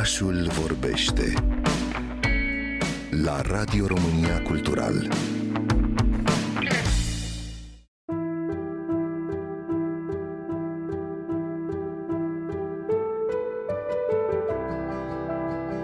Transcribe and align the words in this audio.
Orașul 0.00 0.46
vorbește 0.60 1.32
la 3.22 3.40
Radio 3.40 3.86
România 3.86 4.42
Cultural. 4.42 5.08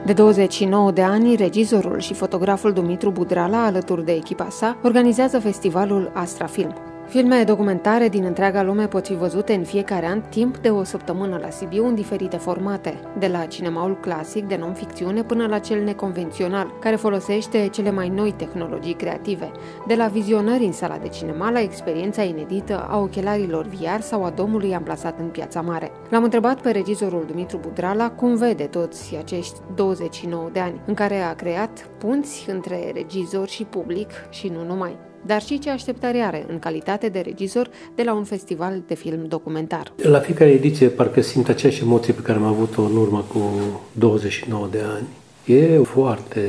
De 0.05 0.13
29 0.13 0.91
de 0.91 1.03
ani, 1.03 1.37
regizorul 1.37 1.99
și 1.99 2.15
fotograful 2.15 2.73
Dumitru 2.73 3.11
Budrala, 3.11 3.65
alături 3.65 4.05
de 4.05 4.13
echipa 4.13 4.49
sa, 4.51 4.79
organizează 4.83 5.39
festivalul 5.39 6.11
Astra 6.15 6.47
Film. 6.47 6.96
Filme 7.09 7.45
documentare 7.45 8.09
din 8.09 8.25
întreaga 8.25 8.63
lume 8.63 8.87
pot 8.87 9.07
fi 9.07 9.15
văzute 9.15 9.55
în 9.55 9.65
fiecare 9.65 10.07
an 10.07 10.21
timp 10.21 10.57
de 10.57 10.69
o 10.71 10.83
săptămână 10.83 11.39
la 11.43 11.51
Sibiu 11.51 11.87
în 11.87 11.95
diferite 11.95 12.37
formate, 12.37 13.01
de 13.19 13.27
la 13.27 13.45
cinemaul 13.45 14.01
clasic 14.01 14.47
de 14.47 14.57
non-ficțiune 14.57 15.23
până 15.23 15.47
la 15.47 15.59
cel 15.59 15.83
neconvențional, 15.83 16.73
care 16.81 16.97
folosește 16.97 17.69
cele 17.69 17.91
mai 17.91 18.09
noi 18.09 18.33
tehnologii 18.33 18.95
creative, 18.95 19.51
de 19.87 19.95
la 19.95 20.07
vizionări 20.07 20.65
în 20.65 20.73
sala 20.73 20.97
de 20.97 21.09
cinema 21.09 21.51
la 21.51 21.61
experiența 21.61 22.23
inedită 22.23 22.87
a 22.89 22.99
ochelarilor 22.99 23.67
VR 23.67 24.01
sau 24.01 24.25
a 24.25 24.31
domului 24.31 24.75
amplasat 24.75 25.19
în 25.19 25.27
piața 25.27 25.61
mare. 25.61 25.91
L-am 26.09 26.25
întrebat 26.25 26.61
pe 26.61 26.71
regizorul 26.71 27.25
Dumitru 27.27 27.59
Budrala 27.63 28.11
cum 28.11 28.37
vede 28.37 28.65
toți 28.65 29.17
acești 29.17 29.59
29 29.75 30.49
de 30.53 30.61
ani, 30.61 30.81
în 30.87 30.95
care 30.95 31.21
a 31.21 31.35
creat 31.35 31.89
punți 31.99 32.51
între 32.51 32.91
regizor 32.95 33.49
și 33.49 33.65
public 33.65 34.11
și 34.31 34.49
nu 34.49 34.65
numai 34.65 34.97
dar 35.27 35.43
și 35.43 35.59
ce 35.59 35.71
așteptare 35.71 36.19
are 36.19 36.47
în 36.49 36.59
calitate 36.59 37.09
de 37.09 37.21
regizor 37.21 37.71
de 37.95 38.03
la 38.03 38.15
un 38.15 38.25
festival 38.25 38.83
de 38.87 38.95
film 38.95 39.27
documentar. 39.29 39.93
La 39.97 40.19
fiecare 40.19 40.51
ediție 40.51 40.89
parcă 40.89 41.21
simt 41.21 41.49
aceeași 41.49 41.83
emoție 41.83 42.13
pe 42.13 42.21
care 42.21 42.39
am 42.39 42.45
avut-o 42.45 42.83
în 42.83 42.97
urmă 42.97 43.25
cu 43.33 43.41
29 43.93 44.69
de 44.71 44.81
ani. 44.95 45.07
E 45.45 45.79
foarte 45.83 46.41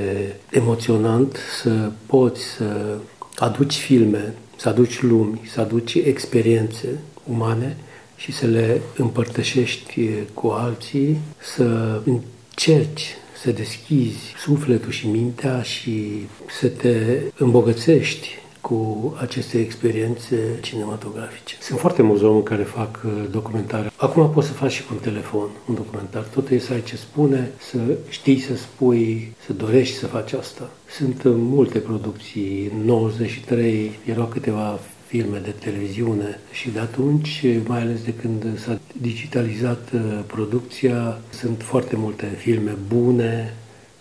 emoționant 0.51 1.37
să 1.61 1.91
poți 2.05 2.43
să 2.43 2.97
aduci 3.35 3.75
filme, 3.75 4.33
să 4.55 4.69
aduci 4.69 5.01
lumi, 5.01 5.41
să 5.53 5.61
aduci 5.61 5.93
experiențe 5.93 6.87
umane 7.23 7.77
și 8.15 8.31
să 8.31 8.45
le 8.45 8.81
împărtășești 8.97 10.09
cu 10.33 10.47
alții, 10.47 11.17
să 11.55 11.99
încerci 12.05 13.15
să 13.41 13.51
deschizi 13.51 14.33
sufletul 14.37 14.91
și 14.91 15.07
mintea 15.07 15.61
și 15.61 16.27
să 16.59 16.67
te 16.67 17.21
îmbogățești 17.37 18.27
cu 18.67 19.13
aceste 19.19 19.59
experiențe 19.59 20.59
cinematografice. 20.61 21.55
Sunt 21.59 21.79
foarte 21.79 22.01
mulți 22.01 22.23
oameni 22.23 22.43
care 22.43 22.63
fac 22.63 22.99
uh, 23.05 23.11
documentare. 23.31 23.91
Acum 23.95 24.29
poți 24.29 24.47
să 24.47 24.53
faci 24.53 24.71
și 24.71 24.85
cu 24.85 24.93
un 24.93 24.99
telefon 24.99 25.49
un 25.69 25.75
documentar. 25.75 26.23
Tot 26.23 26.49
e 26.49 26.57
să 26.57 26.73
ai 26.73 26.83
ce 26.83 26.95
spune, 26.95 27.51
să 27.57 27.77
știi 28.09 28.39
să 28.39 28.55
spui, 28.55 29.33
să 29.45 29.53
dorești 29.53 29.97
să 29.97 30.07
faci 30.07 30.33
asta. 30.33 30.69
Sunt 30.89 31.23
uh, 31.23 31.33
multe 31.35 31.79
producții. 31.79 32.71
În 32.77 32.85
93 32.85 33.99
erau 34.05 34.25
câteva 34.25 34.79
filme 35.05 35.37
de 35.37 35.53
televiziune 35.59 36.39
și 36.51 36.69
de 36.69 36.79
atunci, 36.79 37.45
mai 37.67 37.81
ales 37.81 38.03
de 38.03 38.13
când 38.13 38.59
s-a 38.59 38.79
digitalizat 39.01 39.89
uh, 39.93 40.01
producția, 40.25 41.17
sunt 41.29 41.61
foarte 41.61 41.95
multe 41.95 42.25
filme 42.25 42.77
bune 42.87 43.53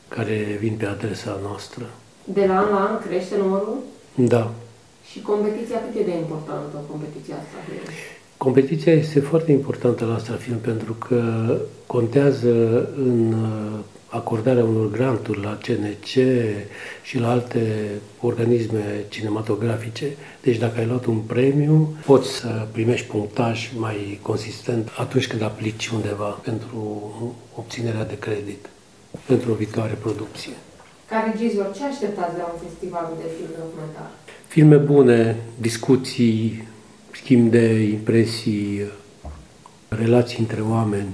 care 0.09 0.57
vin 0.61 0.75
pe 0.79 0.87
adresa 0.87 1.39
noastră. 1.43 1.85
De 2.25 2.47
la 2.47 2.59
an 2.59 2.71
la 2.71 2.89
an 2.91 2.99
crește 3.09 3.35
numărul? 3.37 3.77
Da. 4.17 4.53
Și 5.11 5.21
competiția 5.21 5.79
cât 5.81 6.01
e 6.01 6.05
de 6.05 6.17
importantă, 6.17 6.77
competiția 6.91 7.35
asta? 7.35 7.73
Competiția 8.37 8.93
este 8.93 9.21
foarte 9.21 9.53
importantă 9.53 10.05
la 10.05 10.15
asta 10.15 10.33
film 10.33 10.59
pentru 10.59 10.93
că 10.93 11.23
contează 11.87 12.89
în 12.97 13.33
uh, 13.33 13.79
acordarea 14.09 14.65
unor 14.65 14.91
granturi 14.91 15.43
la 15.43 15.59
CNC 15.63 16.07
și 17.03 17.19
la 17.19 17.31
alte 17.31 17.89
organisme 18.21 19.05
cinematografice. 19.09 20.17
Deci 20.43 20.57
dacă 20.57 20.79
ai 20.79 20.87
luat 20.87 21.05
un 21.05 21.19
premiu, 21.19 21.97
poți 22.05 22.29
să 22.31 22.67
primești 22.73 23.07
punctaj 23.07 23.71
mai 23.77 24.19
consistent 24.23 24.91
atunci 24.99 25.27
când 25.27 25.43
aplici 25.43 25.89
undeva 25.89 26.29
pentru 26.29 27.13
obținerea 27.55 28.05
de 28.05 28.19
credit 28.19 28.69
pentru 29.27 29.51
o 29.51 29.55
viitoare 29.55 29.99
producție. 30.01 30.53
Ca 31.09 31.31
regizor, 31.33 31.73
ce 31.77 31.85
așteptați 31.85 32.35
de 32.35 32.41
la 32.41 32.51
un 32.53 32.59
festival 32.69 33.07
de 33.17 33.27
film 33.37 33.51
documentar? 33.59 34.11
Filme 34.47 34.77
bune, 34.77 35.37
discuții, 35.61 36.69
schimb 37.13 37.51
de 37.51 37.67
impresii, 37.83 38.83
relații 39.89 40.39
între 40.39 40.61
oameni, 40.61 41.09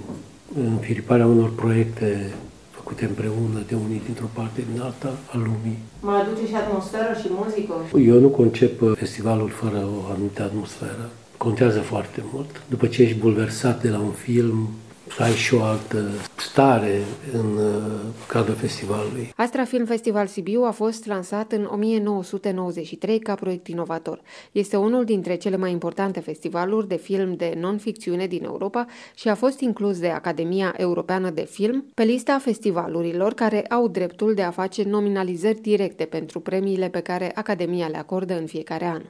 înfiriparea 0.64 1.26
unor 1.26 1.54
proiecte 1.54 2.32
făcute 2.70 3.04
împreună 3.04 3.62
de 3.68 3.74
unii 3.74 4.02
dintr-o 4.04 4.30
parte 4.32 4.64
din 4.72 4.80
alta 4.80 5.18
a 5.32 5.36
lumii. 5.36 5.78
Mai 6.00 6.20
aduce 6.20 6.46
și 6.46 6.54
atmosferă 6.54 7.16
și 7.20 7.26
muzică? 7.30 7.74
Eu 8.12 8.20
nu 8.20 8.28
concep 8.28 8.96
festivalul 8.96 9.48
fără 9.48 9.88
o 9.98 10.12
anumită 10.12 10.42
atmosferă. 10.42 11.10
Contează 11.36 11.80
foarte 11.80 12.22
mult. 12.32 12.62
După 12.68 12.86
ce 12.86 13.02
ești 13.02 13.18
bulversat 13.18 13.82
de 13.82 13.88
la 13.88 13.98
un 13.98 14.10
film, 14.10 14.68
să 14.88 14.91
ai 15.18 15.32
și 15.32 15.54
o 15.54 15.62
altă 15.62 16.08
stare 16.36 17.02
în 17.32 17.56
uh, 17.56 17.82
cadrul 18.28 18.54
festivalului. 18.54 19.32
Astra 19.36 19.64
Film 19.64 19.84
Festival 19.84 20.26
Sibiu 20.26 20.62
a 20.62 20.70
fost 20.70 21.06
lansat 21.06 21.52
în 21.52 21.68
1993 21.72 23.18
ca 23.18 23.34
proiect 23.34 23.68
inovator. 23.68 24.20
Este 24.52 24.76
unul 24.76 25.04
dintre 25.04 25.34
cele 25.34 25.56
mai 25.56 25.70
importante 25.70 26.20
festivaluri 26.20 26.88
de 26.88 26.96
film 26.96 27.34
de 27.34 27.54
non-ficțiune 27.56 28.26
din 28.26 28.44
Europa 28.44 28.86
și 29.14 29.28
a 29.28 29.34
fost 29.34 29.60
inclus 29.60 29.98
de 29.98 30.08
Academia 30.08 30.74
Europeană 30.76 31.30
de 31.30 31.44
Film 31.50 31.84
pe 31.94 32.02
lista 32.02 32.38
festivalurilor 32.38 33.34
care 33.34 33.64
au 33.64 33.88
dreptul 33.88 34.34
de 34.34 34.42
a 34.42 34.50
face 34.50 34.82
nominalizări 34.82 35.60
directe 35.60 36.04
pentru 36.04 36.40
premiile 36.40 36.88
pe 36.88 37.00
care 37.00 37.32
Academia 37.34 37.86
le 37.86 37.98
acordă 37.98 38.38
în 38.38 38.46
fiecare 38.46 38.84
an. 38.84 39.02